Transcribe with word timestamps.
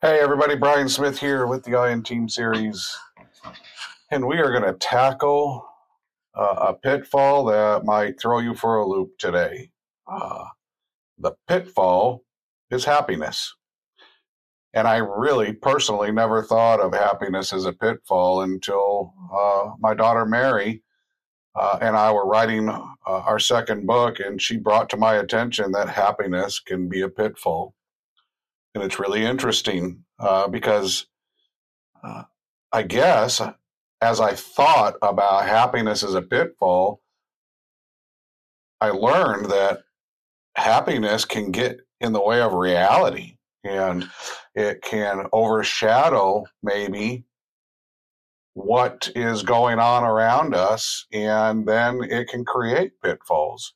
Hey, 0.00 0.20
everybody, 0.20 0.54
Brian 0.54 0.88
Smith 0.88 1.18
here 1.18 1.48
with 1.48 1.64
the 1.64 1.74
Iron 1.74 2.04
Team 2.04 2.28
series. 2.28 2.96
And 4.12 4.28
we 4.28 4.38
are 4.38 4.52
going 4.52 4.62
to 4.62 4.78
tackle 4.78 5.66
uh, 6.36 6.68
a 6.68 6.74
pitfall 6.74 7.46
that 7.46 7.84
might 7.84 8.20
throw 8.20 8.38
you 8.38 8.54
for 8.54 8.76
a 8.76 8.86
loop 8.86 9.18
today. 9.18 9.70
Uh, 10.06 10.44
the 11.18 11.32
pitfall 11.48 12.22
is 12.70 12.84
happiness. 12.84 13.56
And 14.72 14.86
I 14.86 14.98
really 14.98 15.52
personally 15.52 16.12
never 16.12 16.44
thought 16.44 16.78
of 16.78 16.94
happiness 16.94 17.52
as 17.52 17.64
a 17.64 17.72
pitfall 17.72 18.42
until 18.42 19.12
uh, 19.36 19.72
my 19.80 19.94
daughter 19.94 20.24
Mary 20.24 20.84
uh, 21.56 21.78
and 21.80 21.96
I 21.96 22.12
were 22.12 22.26
writing 22.26 22.68
uh, 22.68 22.84
our 23.04 23.40
second 23.40 23.86
book, 23.86 24.20
and 24.20 24.40
she 24.40 24.58
brought 24.58 24.88
to 24.90 24.96
my 24.96 25.14
attention 25.14 25.72
that 25.72 25.88
happiness 25.88 26.60
can 26.60 26.88
be 26.88 27.00
a 27.00 27.08
pitfall. 27.08 27.74
And 28.74 28.82
it's 28.82 28.98
really 28.98 29.24
interesting 29.24 30.04
uh, 30.18 30.48
because 30.48 31.06
uh, 32.02 32.24
I 32.72 32.82
guess 32.82 33.40
as 34.00 34.20
I 34.20 34.34
thought 34.34 34.94
about 35.02 35.46
happiness 35.46 36.02
as 36.02 36.14
a 36.14 36.22
pitfall, 36.22 37.00
I 38.80 38.90
learned 38.90 39.46
that 39.50 39.82
happiness 40.56 41.24
can 41.24 41.52
get 41.52 41.80
in 42.00 42.12
the 42.12 42.22
way 42.22 42.40
of 42.40 42.52
reality 42.52 43.36
and 43.64 44.10
it 44.54 44.82
can 44.82 45.26
overshadow 45.32 46.44
maybe 46.62 47.24
what 48.54 49.10
is 49.14 49.42
going 49.42 49.78
on 49.78 50.04
around 50.04 50.54
us 50.54 51.06
and 51.12 51.66
then 51.66 52.02
it 52.02 52.28
can 52.28 52.44
create 52.44 53.00
pitfalls 53.02 53.72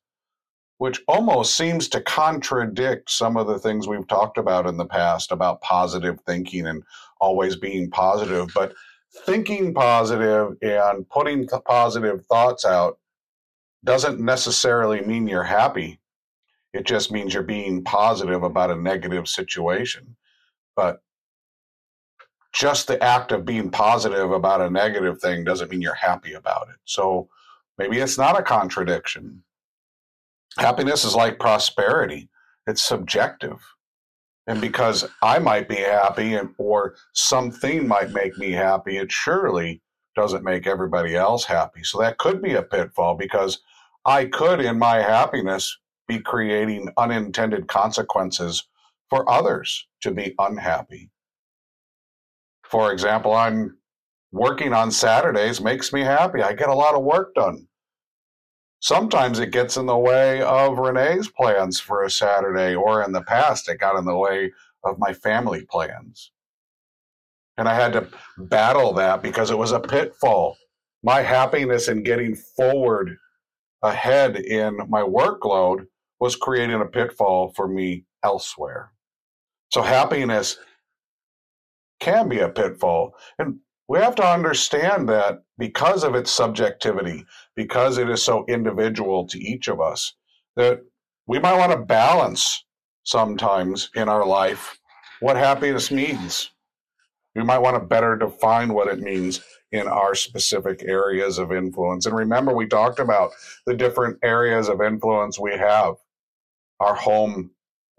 which 0.79 1.01
almost 1.09 1.57
seems 1.57 1.89
to 1.89 2.01
contradict 2.03 3.11
some 3.11 3.37
of 3.37 3.47
the 3.47 3.59
things 3.59 3.89
we've 3.89 4.07
talked 4.09 4.39
about 4.39 4.67
in 4.67 4.77
the 4.77 4.87
past 4.87 5.33
about 5.33 5.61
positive 5.63 6.21
thinking 6.27 6.67
and 6.67 6.83
always 7.21 7.57
being 7.57 7.91
positive 7.91 8.49
but 8.55 8.75
thinking 9.25 9.73
positive 9.73 10.57
and 10.63 11.09
putting 11.09 11.49
positive 11.65 12.25
thoughts 12.27 12.65
out 12.65 12.99
doesn't 13.85 14.21
necessarily 14.21 15.01
mean 15.03 15.27
you're 15.27 15.43
happy 15.43 15.99
it 16.73 16.85
just 16.85 17.11
means 17.11 17.33
you're 17.33 17.43
being 17.43 17.83
positive 17.83 18.43
about 18.43 18.71
a 18.71 18.77
negative 18.77 19.27
situation 19.27 20.17
but 20.75 21.01
just 22.57 22.87
the 22.87 23.03
act 23.03 23.33
of 23.33 23.45
being 23.45 23.71
positive 23.71 24.31
about 24.31 24.63
a 24.63 24.71
negative 24.71 25.21
thing 25.21 25.45
doesn't 25.45 25.71
mean 25.71 25.83
you're 25.83 25.95
happy 25.95 26.33
about 26.33 26.69
it. 26.71 26.77
So 26.87 27.29
maybe 27.77 27.99
it's 27.99 28.17
not 28.17 28.39
a 28.39 28.43
contradiction. 28.43 29.43
Happiness 30.59 31.05
is 31.05 31.15
like 31.15 31.39
prosperity, 31.39 32.29
it's 32.67 32.83
subjective. 32.83 33.59
And 34.47 34.61
because 34.61 35.09
I 35.23 35.39
might 35.39 35.69
be 35.69 35.77
happy 35.77 36.35
and, 36.35 36.51
or 36.57 36.95
something 37.13 37.87
might 37.87 38.11
make 38.13 38.39
me 38.39 38.53
happy, 38.53 38.97
it 38.97 39.11
surely 39.11 39.83
doesn't 40.15 40.45
make 40.45 40.67
everybody 40.67 41.17
else 41.17 41.45
happy. 41.45 41.83
So 41.83 41.99
that 42.01 42.19
could 42.19 42.41
be 42.41 42.55
a 42.55 42.63
pitfall 42.63 43.17
because 43.17 43.61
I 44.05 44.27
could, 44.27 44.61
in 44.61 44.79
my 44.79 44.97
happiness, 44.97 45.77
be 46.09 46.21
creating 46.21 46.89
unintended 46.97 47.67
consequences 47.67 48.69
for 49.11 49.29
others 49.31 49.87
to 50.03 50.13
be 50.13 50.35
unhappy. 50.39 51.11
For 52.63 52.93
example, 52.93 53.35
I'm 53.35 53.77
working 54.33 54.73
on 54.73 54.91
Saturdays 54.91 55.61
makes 55.61 55.93
me 55.93 56.03
happy. 56.03 56.43
I 56.43 56.53
get 56.53 56.69
a 56.69 56.75
lot 56.75 56.95
of 56.95 57.03
work 57.03 57.35
done. 57.35 57.67
Sometimes 58.81 59.39
it 59.39 59.53
gets 59.53 59.77
in 59.77 59.87
the 59.87 59.97
way 59.97 60.43
of 60.43 60.79
Renee's 60.79 61.29
plans 61.29 61.81
for 61.81 62.05
a 62.05 62.11
Saturday, 62.11 62.75
or 62.75 63.03
in 63.03 63.13
the 63.13 63.23
past, 63.23 63.69
it 63.69 63.79
got 63.79 63.99
in 63.99 64.05
the 64.05 64.17
way 64.17 64.53
of 64.85 64.99
my 64.99 65.13
family 65.13 65.67
plans. 65.71 66.31
And 67.57 67.69
I 67.69 67.75
had 67.75 67.95
to 67.95 68.09
battle 68.37 68.93
that 68.95 69.23
because 69.23 69.51
it 69.51 69.59
was 69.59 69.73
a 69.73 69.81
pitfall. 69.81 70.57
My 71.03 71.23
happiness 71.23 71.89
in 71.89 72.03
getting 72.03 72.35
forward 72.35 73.17
ahead 73.83 74.37
in 74.37 74.79
my 74.89 75.03
workload 75.03 75.87
was 76.21 76.37
creating 76.37 76.81
a 76.81 76.87
pitfall 76.87 77.53
for 77.55 77.69
me 77.69 78.05
elsewhere. 78.23 78.93
So, 79.73 79.83
happiness 79.83 80.59
can 82.01 82.29
be 82.29 82.41
a 82.41 82.49
pitfall. 82.49 83.15
And 83.39 83.59
we 83.89 83.99
have 83.99 84.15
to 84.17 84.27
understand 84.27 85.09
that 85.09 85.43
because 85.59 86.03
of 86.05 86.15
its 86.15 86.31
subjectivity, 86.31 87.25
because 87.55 87.99
it 87.99 88.11
is 88.11 88.23
so 88.23 88.45
individual 88.49 89.27
to 89.29 89.39
each 89.39 89.69
of 89.69 89.81
us, 89.81 90.15
that 90.57 90.81
we 91.27 91.39
might 91.39 91.57
want 91.57 91.73
to 91.73 91.79
balance 91.79 92.65
sometimes 93.05 93.91
in 93.95 94.09
our 94.09 94.27
life 94.27 94.79
what 95.21 95.37
happiness 95.37 95.91
means. 95.91 96.51
We 97.35 97.45
might 97.45 97.59
want 97.59 97.77
to 97.77 97.87
better 97.87 98.17
define 98.17 98.73
what 98.73 98.89
it 98.89 99.01
means 99.01 99.43
in 99.73 99.87
our 99.87 100.15
specific 100.15 100.83
areas 100.83 101.39
of 101.39 101.53
influence. 101.53 102.07
And 102.07 102.17
remember, 102.17 102.55
we 102.55 102.67
talked 102.67 102.99
about 102.99 103.33
the 103.67 103.75
different 103.75 104.19
areas 104.23 104.69
of 104.69 104.81
influence 104.81 105.39
we 105.39 105.53
have 105.53 105.97
our 106.81 106.95
home 106.95 107.51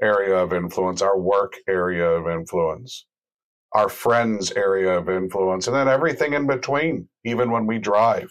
area 0.02 0.36
of 0.36 0.54
influence, 0.54 1.02
our 1.02 1.18
work 1.18 1.56
area 1.68 2.08
of 2.08 2.28
influence, 2.28 3.06
our 3.74 3.90
friends' 3.90 4.52
area 4.52 4.98
of 4.98 5.10
influence, 5.10 5.68
and 5.68 5.76
then 5.76 5.88
everything 5.88 6.34
in 6.34 6.48
between, 6.48 7.08
even 7.26 7.52
when 7.52 7.66
we 7.66 7.78
drive. 7.78 8.30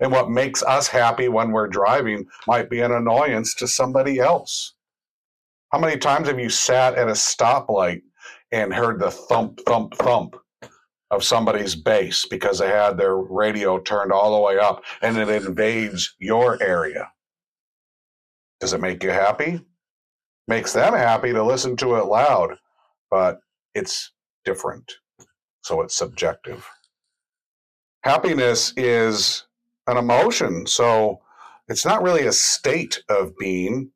And 0.00 0.10
what 0.10 0.30
makes 0.30 0.62
us 0.62 0.88
happy 0.88 1.28
when 1.28 1.52
we're 1.52 1.68
driving 1.68 2.26
might 2.46 2.68
be 2.68 2.80
an 2.80 2.92
annoyance 2.92 3.54
to 3.56 3.68
somebody 3.68 4.18
else. 4.18 4.74
How 5.70 5.78
many 5.78 5.96
times 5.96 6.28
have 6.28 6.38
you 6.38 6.50
sat 6.50 6.94
at 6.94 7.08
a 7.08 7.12
stoplight 7.12 8.02
and 8.52 8.72
heard 8.72 9.00
the 9.00 9.10
thump, 9.10 9.60
thump, 9.66 9.94
thump 9.94 10.36
of 11.10 11.24
somebody's 11.24 11.74
bass 11.74 12.26
because 12.26 12.58
they 12.58 12.68
had 12.68 12.96
their 12.96 13.16
radio 13.16 13.78
turned 13.78 14.12
all 14.12 14.34
the 14.34 14.40
way 14.40 14.58
up 14.58 14.82
and 15.02 15.16
it 15.16 15.28
invades 15.28 16.14
your 16.18 16.62
area? 16.62 17.10
Does 18.60 18.72
it 18.72 18.80
make 18.80 19.02
you 19.02 19.10
happy? 19.10 19.60
Makes 20.48 20.72
them 20.72 20.94
happy 20.94 21.32
to 21.32 21.42
listen 21.42 21.76
to 21.78 21.96
it 21.96 22.06
loud, 22.06 22.56
but 23.10 23.40
it's 23.74 24.12
different. 24.44 24.92
So 25.62 25.80
it's 25.80 25.96
subjective. 25.96 26.68
Happiness 28.02 28.72
is 28.76 29.46
an 29.86 29.96
emotion. 29.96 30.66
So 30.66 31.20
it's 31.68 31.86
not 31.86 32.02
really 32.02 32.26
a 32.26 32.32
state 32.32 33.02
of 33.08 33.36
being. 33.38 33.90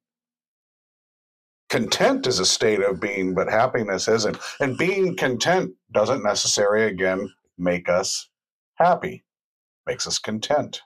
Content 1.69 2.27
is 2.27 2.39
a 2.39 2.47
state 2.47 2.81
of 2.81 3.01
being, 3.01 3.35
but 3.35 3.51
happiness 3.51 4.09
isn't. 4.09 4.39
And 4.61 4.79
being 4.79 5.17
content 5.17 5.73
doesn't 5.93 6.23
necessarily, 6.23 6.87
again, 6.87 7.31
make 7.59 7.91
us 7.91 8.31
happy, 8.77 9.25
makes 9.87 10.07
us 10.07 10.19
content. 10.19 10.81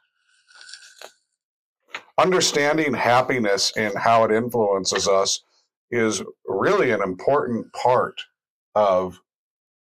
Understanding 2.19 2.95
happiness 2.95 3.73
and 3.77 3.97
how 3.97 4.25
it 4.25 4.33
influences 4.33 5.07
us 5.07 5.45
is 5.93 6.23
really 6.47 6.91
an 6.91 7.03
important 7.03 7.73
part 7.73 8.21
of 8.75 9.21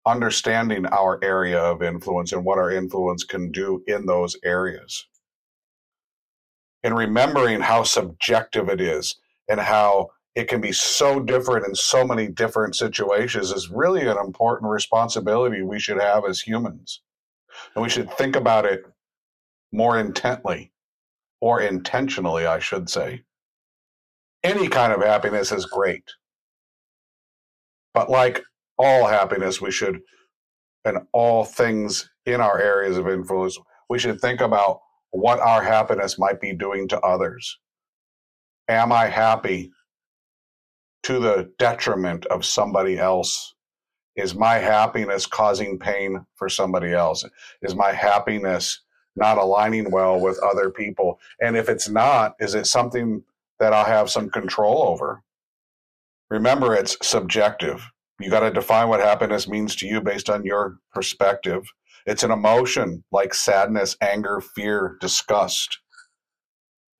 understanding 0.05 0.85
our 0.87 1.19
area 1.23 1.59
of 1.59 1.81
influence 1.81 2.31
and 2.31 2.45
what 2.45 2.57
our 2.57 2.71
influence 2.71 3.23
can 3.23 3.51
do 3.51 3.83
in 3.87 4.05
those 4.05 4.37
areas. 4.43 5.07
And 6.83 6.95
remembering 6.95 7.61
how 7.61 7.83
subjective 7.83 8.69
it 8.69 8.79
is 8.79 9.15
and 9.49 9.59
how 9.59 10.09
it 10.35 10.47
can 10.47 10.61
be 10.61 10.71
so 10.71 11.19
different 11.19 11.65
in 11.65 11.73
so 11.73 12.05
many 12.05 12.27
different 12.27 12.75
situations 12.75 13.51
is 13.51 13.71
really 13.71 14.07
an 14.07 14.17
important 14.17 14.69
responsibility 14.69 15.61
we 15.61 15.79
should 15.79 15.99
have 15.99 16.25
as 16.25 16.41
humans. 16.41 17.01
And 17.73 17.81
we 17.81 17.89
should 17.89 18.11
think 18.11 18.35
about 18.35 18.65
it 18.65 18.83
more 19.71 19.97
intently 19.99 20.71
or 21.41 21.61
intentionally, 21.61 22.45
I 22.45 22.59
should 22.59 22.89
say. 22.89 23.23
Any 24.43 24.67
kind 24.67 24.93
of 24.93 25.01
happiness 25.01 25.51
is 25.51 25.65
great. 25.65 26.03
But 27.93 28.09
like 28.09 28.43
all 28.77 29.07
happiness, 29.07 29.61
we 29.61 29.71
should, 29.71 30.01
and 30.83 30.99
all 31.13 31.43
things 31.43 32.09
in 32.25 32.41
our 32.41 32.59
areas 32.59 32.97
of 32.97 33.07
influence, 33.07 33.57
we 33.89 33.99
should 33.99 34.19
think 34.19 34.41
about 34.41 34.79
what 35.11 35.39
our 35.39 35.63
happiness 35.63 36.19
might 36.19 36.41
be 36.41 36.53
doing 36.53 36.87
to 36.89 36.99
others. 36.99 37.59
Am 38.67 38.91
I 38.91 39.05
happy 39.05 39.71
to 41.03 41.19
the 41.19 41.51
detriment 41.59 42.25
of 42.27 42.45
somebody 42.45 42.97
else? 42.97 43.53
Is 44.15 44.33
my 44.33 44.55
happiness 44.55 45.25
causing 45.25 45.77
pain 45.77 46.25
for 46.35 46.49
somebody 46.49 46.93
else? 46.93 47.23
Is 47.61 47.75
my 47.75 47.91
happiness 47.91 48.81
not 49.15 49.37
aligning 49.37 49.91
well 49.91 50.19
with 50.19 50.39
other 50.39 50.69
people? 50.69 51.19
And 51.41 51.55
if 51.55 51.69
it's 51.69 51.89
not, 51.89 52.35
is 52.39 52.55
it 52.55 52.65
something 52.65 53.23
that 53.59 53.73
I'll 53.73 53.85
have 53.85 54.09
some 54.09 54.29
control 54.29 54.83
over? 54.83 55.21
Remember, 56.29 56.73
it's 56.73 56.97
subjective. 57.01 57.89
You 58.19 58.29
got 58.29 58.41
to 58.41 58.51
define 58.51 58.87
what 58.87 59.01
happiness 59.01 59.47
means 59.47 59.75
to 59.77 59.87
you 59.87 60.01
based 60.01 60.29
on 60.29 60.45
your 60.45 60.77
perspective. 60.93 61.63
It's 62.05 62.23
an 62.23 62.31
emotion 62.31 63.03
like 63.11 63.33
sadness, 63.33 63.97
anger, 64.01 64.41
fear, 64.55 64.97
disgust. 65.01 65.79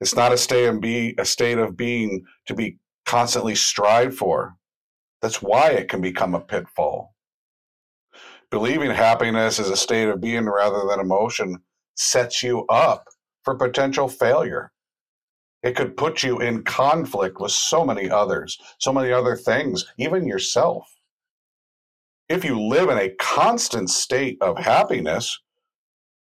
It's 0.01 0.15
not 0.15 0.33
a 0.33 0.38
state 0.38 0.65
of 0.65 0.81
be 0.81 1.15
a 1.17 1.25
state 1.25 1.57
of 1.57 1.77
being 1.77 2.25
to 2.47 2.53
be 2.53 2.79
constantly 3.06 3.56
strive 3.56 4.15
for. 4.15 4.56
That's 5.21 5.41
why 5.41 5.69
it 5.71 5.88
can 5.88 6.01
become 6.01 6.35
a 6.35 6.41
pitfall. 6.41 7.15
Believing 8.51 8.91
happiness 8.91 9.57
is 9.57 9.69
a 9.69 9.77
state 9.77 10.09
of 10.09 10.21
being 10.21 10.45
rather 10.45 10.85
than 10.88 11.00
emotion 11.00 11.59
sets 11.95 12.44
you 12.44 12.65
up 12.67 13.06
for 13.44 13.56
potential 13.56 14.07
failure. 14.07 14.71
It 15.63 15.75
could 15.75 15.97
put 15.97 16.23
you 16.23 16.39
in 16.39 16.63
conflict 16.63 17.39
with 17.39 17.51
so 17.51 17.85
many 17.85 18.09
others, 18.09 18.59
so 18.79 18.94
many 18.94 19.12
other 19.12 19.35
things, 19.35 19.85
even 19.97 20.27
yourself. 20.27 20.94
If 22.27 22.44
you 22.44 22.60
live 22.60 22.89
in 22.89 22.98
a 22.98 23.13
constant 23.16 23.89
state 23.89 24.38
of 24.42 24.57
happiness, 24.57 25.39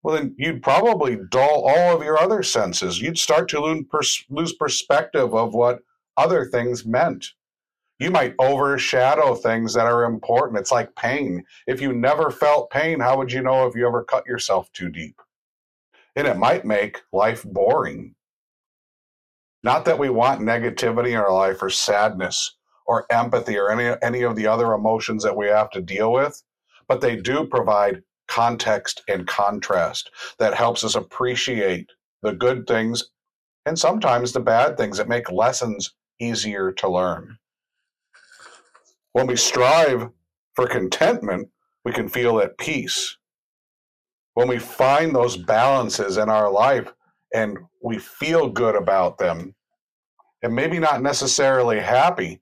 well, 0.02 0.16
then 0.16 0.34
you'd 0.38 0.62
probably 0.62 1.18
dull 1.30 1.68
all 1.68 1.96
of 1.96 2.02
your 2.02 2.18
other 2.18 2.42
senses. 2.42 3.02
You'd 3.02 3.18
start 3.18 3.50
to 3.50 3.84
lose 4.30 4.54
perspective 4.54 5.34
of 5.34 5.52
what 5.52 5.80
other 6.16 6.46
things 6.46 6.86
meant. 6.86 7.32
You 7.98 8.10
might 8.10 8.34
overshadow 8.38 9.34
things 9.34 9.74
that 9.74 9.84
are 9.84 10.04
important. 10.04 10.58
It's 10.58 10.72
like 10.72 10.96
pain. 10.96 11.44
If 11.66 11.82
you 11.82 11.92
never 11.92 12.30
felt 12.30 12.70
pain, 12.70 12.98
how 12.98 13.18
would 13.18 13.30
you 13.30 13.42
know 13.42 13.66
if 13.66 13.74
you 13.74 13.86
ever 13.86 14.02
cut 14.04 14.26
yourself 14.26 14.72
too 14.72 14.88
deep? 14.88 15.20
And 16.16 16.26
it 16.26 16.38
might 16.38 16.64
make 16.64 17.02
life 17.12 17.44
boring. 17.44 18.14
Not 19.62 19.84
that 19.84 19.98
we 19.98 20.08
want 20.08 20.40
negativity 20.40 21.10
in 21.10 21.16
our 21.18 21.32
life 21.32 21.62
or 21.62 21.68
sadness 21.68 22.56
or 22.90 23.06
empathy 23.08 23.56
or 23.56 23.70
any, 23.70 23.96
any 24.02 24.22
of 24.22 24.34
the 24.34 24.48
other 24.48 24.72
emotions 24.72 25.22
that 25.22 25.36
we 25.36 25.46
have 25.46 25.70
to 25.70 25.80
deal 25.80 26.10
with, 26.10 26.42
but 26.88 27.00
they 27.00 27.14
do 27.14 27.46
provide 27.46 28.02
context 28.26 29.00
and 29.06 29.28
contrast 29.28 30.10
that 30.40 30.54
helps 30.54 30.82
us 30.82 30.96
appreciate 30.96 31.88
the 32.22 32.32
good 32.32 32.66
things 32.66 33.10
and 33.64 33.78
sometimes 33.78 34.32
the 34.32 34.40
bad 34.40 34.76
things 34.76 34.96
that 34.96 35.08
make 35.08 35.30
lessons 35.30 35.94
easier 36.18 36.72
to 36.72 36.88
learn. 36.88 37.38
When 39.12 39.28
we 39.28 39.36
strive 39.36 40.08
for 40.56 40.66
contentment, 40.66 41.48
we 41.84 41.92
can 41.92 42.08
feel 42.08 42.40
at 42.40 42.58
peace. 42.58 43.16
When 44.34 44.48
we 44.48 44.58
find 44.58 45.14
those 45.14 45.36
balances 45.36 46.16
in 46.16 46.28
our 46.28 46.50
life 46.50 46.92
and 47.32 47.56
we 47.80 47.98
feel 47.98 48.48
good 48.48 48.74
about 48.74 49.18
them, 49.18 49.54
and 50.42 50.52
maybe 50.56 50.80
not 50.80 51.02
necessarily 51.02 51.78
happy, 51.78 52.40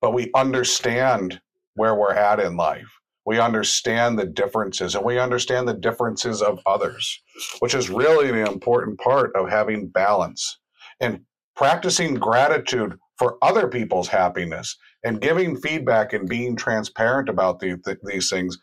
but 0.00 0.14
we 0.14 0.30
understand 0.34 1.40
where 1.74 1.94
we're 1.94 2.12
at 2.12 2.40
in 2.40 2.56
life. 2.56 2.88
We 3.24 3.38
understand 3.38 4.18
the 4.18 4.26
differences 4.26 4.94
and 4.94 5.04
we 5.04 5.18
understand 5.18 5.68
the 5.68 5.74
differences 5.74 6.40
of 6.40 6.60
others, 6.64 7.20
which 7.60 7.74
is 7.74 7.90
really 7.90 8.30
the 8.30 8.50
important 8.50 8.98
part 8.98 9.34
of 9.36 9.50
having 9.50 9.88
balance 9.88 10.58
and 11.00 11.20
practicing 11.54 12.14
gratitude 12.14 12.98
for 13.18 13.36
other 13.42 13.68
people's 13.68 14.08
happiness 14.08 14.76
and 15.04 15.20
giving 15.20 15.56
feedback 15.56 16.12
and 16.12 16.28
being 16.28 16.56
transparent 16.56 17.28
about 17.28 17.58
the, 17.60 17.80
the, 17.84 17.98
these 18.04 18.30
things 18.30 18.58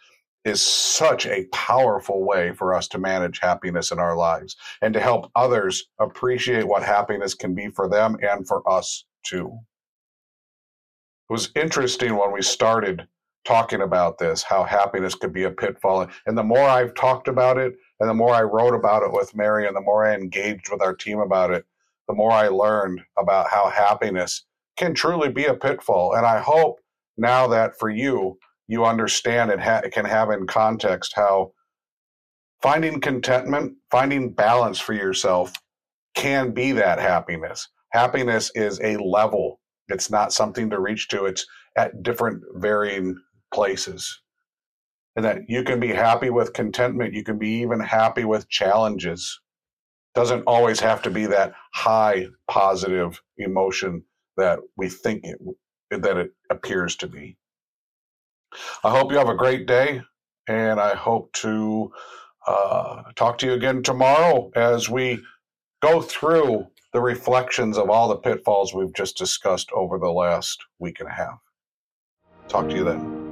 is 0.45 0.61
such 0.61 1.25
a 1.25 1.45
powerful 1.51 2.23
way 2.23 2.53
for 2.53 2.73
us 2.73 2.87
to 2.87 2.99
manage 2.99 3.39
happiness 3.39 3.91
in 3.91 3.99
our 3.99 4.15
lives 4.15 4.55
and 4.81 4.93
to 4.93 4.99
help 4.99 5.31
others 5.35 5.87
appreciate 5.99 6.67
what 6.67 6.83
happiness 6.83 7.33
can 7.33 7.53
be 7.53 7.67
for 7.69 7.89
them 7.89 8.15
and 8.21 8.47
for 8.47 8.67
us 8.71 9.05
too. 9.23 9.57
It 11.29 11.33
was 11.33 11.51
interesting 11.55 12.15
when 12.15 12.31
we 12.31 12.41
started 12.41 13.07
talking 13.45 13.81
about 13.81 14.17
this, 14.17 14.43
how 14.43 14.63
happiness 14.63 15.15
could 15.15 15.33
be 15.33 15.43
a 15.43 15.51
pitfall. 15.51 16.07
And 16.25 16.37
the 16.37 16.43
more 16.43 16.67
I've 16.67 16.93
talked 16.95 17.27
about 17.27 17.57
it, 17.57 17.75
and 17.99 18.09
the 18.09 18.13
more 18.13 18.33
I 18.33 18.41
wrote 18.41 18.75
about 18.75 19.03
it 19.03 19.11
with 19.11 19.35
Mary, 19.35 19.67
and 19.67 19.75
the 19.75 19.81
more 19.81 20.05
I 20.05 20.15
engaged 20.15 20.69
with 20.71 20.81
our 20.81 20.95
team 20.95 21.19
about 21.19 21.51
it, 21.51 21.65
the 22.07 22.13
more 22.13 22.31
I 22.31 22.47
learned 22.47 23.01
about 23.17 23.49
how 23.49 23.69
happiness 23.69 24.45
can 24.77 24.93
truly 24.93 25.29
be 25.29 25.45
a 25.45 25.53
pitfall. 25.53 26.15
And 26.15 26.25
I 26.25 26.39
hope 26.39 26.79
now 27.17 27.47
that 27.47 27.79
for 27.79 27.89
you, 27.89 28.37
you 28.67 28.85
understand 28.85 29.51
and 29.51 29.61
ha- 29.61 29.81
can 29.91 30.05
have 30.05 30.31
in 30.31 30.47
context 30.47 31.13
how 31.15 31.53
finding 32.61 32.99
contentment, 32.99 33.73
finding 33.91 34.33
balance 34.33 34.79
for 34.79 34.93
yourself 34.93 35.53
can 36.15 36.51
be 36.51 36.71
that 36.73 36.99
happiness. 36.99 37.69
Happiness 37.91 38.51
is 38.55 38.79
a 38.81 38.97
level, 38.97 39.59
it's 39.87 40.09
not 40.09 40.33
something 40.33 40.69
to 40.69 40.79
reach 40.79 41.07
to, 41.09 41.25
it's 41.25 41.45
at 41.77 42.03
different 42.03 42.43
varying 42.55 43.19
places. 43.53 44.21
And 45.15 45.23
that 45.23 45.41
you 45.47 45.63
can 45.63 45.79
be 45.79 45.89
happy 45.89 46.29
with 46.29 46.53
contentment, 46.53 47.13
you 47.13 47.23
can 47.23 47.37
be 47.37 47.61
even 47.61 47.79
happy 47.79 48.25
with 48.25 48.49
challenges. 48.49 49.39
Doesn't 50.13 50.43
always 50.43 50.79
have 50.79 51.01
to 51.03 51.09
be 51.09 51.25
that 51.27 51.53
high 51.73 52.27
positive 52.49 53.21
emotion 53.37 54.03
that 54.37 54.59
we 54.75 54.89
think 54.89 55.23
it, 55.23 55.37
that 55.89 56.17
it 56.17 56.31
appears 56.49 56.95
to 56.97 57.07
be. 57.07 57.37
I 58.83 58.91
hope 58.91 59.11
you 59.11 59.17
have 59.17 59.29
a 59.29 59.35
great 59.35 59.67
day, 59.67 60.01
and 60.47 60.79
I 60.79 60.95
hope 60.95 61.33
to 61.33 61.91
uh, 62.47 63.03
talk 63.15 63.37
to 63.39 63.47
you 63.47 63.53
again 63.53 63.83
tomorrow 63.83 64.51
as 64.55 64.89
we 64.89 65.21
go 65.81 66.01
through 66.01 66.67
the 66.95 67.01
reflections 67.01 67.77
of 67.77 67.89
all 67.89 68.07
the 68.07 68.15
pitfalls 68.15 68.73
we've 68.73 68.93
just 68.93 69.17
discussed 69.17 69.69
over 69.73 69.99
the 69.99 70.09
last 70.09 70.63
week 70.79 71.01
and 71.01 71.09
a 71.09 71.11
half. 71.11 71.41
Talk 72.47 72.69
to 72.69 72.75
you 72.75 72.85
then. 72.85 73.24